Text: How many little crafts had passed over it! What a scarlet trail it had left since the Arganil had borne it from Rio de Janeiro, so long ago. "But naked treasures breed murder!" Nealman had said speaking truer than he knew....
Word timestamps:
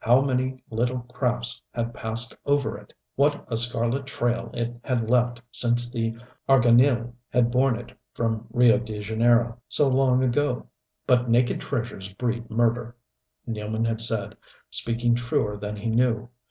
How 0.00 0.20
many 0.20 0.62
little 0.68 1.00
crafts 1.08 1.62
had 1.72 1.94
passed 1.94 2.36
over 2.44 2.76
it! 2.76 2.92
What 3.14 3.46
a 3.50 3.56
scarlet 3.56 4.04
trail 4.04 4.50
it 4.52 4.78
had 4.84 5.08
left 5.08 5.40
since 5.50 5.90
the 5.90 6.16
Arganil 6.50 7.14
had 7.30 7.50
borne 7.50 7.78
it 7.78 7.98
from 8.12 8.46
Rio 8.50 8.76
de 8.76 9.00
Janeiro, 9.00 9.58
so 9.70 9.88
long 9.88 10.22
ago. 10.22 10.66
"But 11.06 11.30
naked 11.30 11.62
treasures 11.62 12.12
breed 12.12 12.50
murder!" 12.50 12.94
Nealman 13.48 13.86
had 13.86 14.02
said 14.02 14.36
speaking 14.68 15.14
truer 15.14 15.56
than 15.56 15.76
he 15.76 15.86
knew.... 15.88 16.28